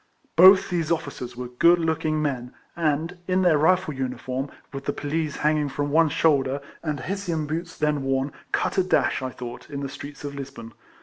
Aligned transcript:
Both 0.35 0.71
these 0.71 0.91
officers 0.91 1.37
were 1.37 1.47
good 1.47 1.77
looking 1.77 2.23
men, 2.23 2.53
and, 2.75 3.19
in 3.27 3.43
their 3.43 3.59
Rifle 3.59 3.93
uniform, 3.93 4.49
with 4.73 4.85
the 4.85 4.93
pelisse 4.93 5.35
hanging 5.41 5.69
from 5.69 5.91
one 5.91 6.05
96 6.07 6.21
KECOLLECTIONS 6.23 6.35
OF 6.39 6.47
shoulder, 6.47 6.61
and 6.81 6.99
liessian 7.01 7.47
boots 7.47 7.77
then 7.77 8.01
worn, 8.01 8.31
cut 8.51 8.79
a 8.79 8.83
dash, 8.83 9.21
I 9.21 9.29
thought, 9.29 9.69
in 9.69 9.81
the 9.81 9.87
streets 9.89 10.23
of 10.23 10.33
Lisbon. 10.33 10.73